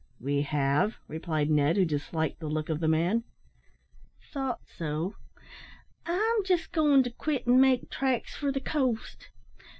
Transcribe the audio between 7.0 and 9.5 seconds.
to quit an' make tracks for the coast.